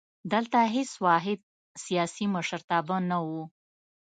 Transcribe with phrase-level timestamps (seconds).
[0.31, 1.39] دلته هېڅ واحد
[1.83, 3.43] سیاسي مشرتابه نه وو.